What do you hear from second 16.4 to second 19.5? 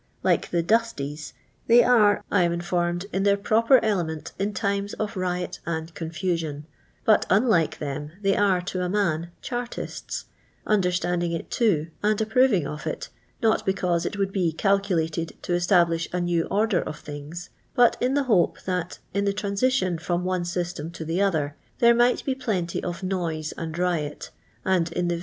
order of things, but in the: lio^r* that, iti the